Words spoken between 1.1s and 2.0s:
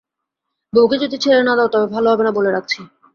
ছেড়ে না দাও তবে